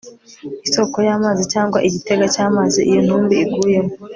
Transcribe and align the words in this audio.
Isoko 0.67 0.97
y 1.07 1.09
amazi 1.17 1.43
cyangwa 1.53 1.77
igitega 1.87 2.25
cy 2.33 2.41
amazi 2.47 2.79
iyo 2.89 2.99
ntumbi 3.05 3.35
iguyemo 3.43 3.93